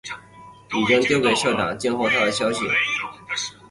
[0.73, 2.65] 已经丟给社长，静候他的消息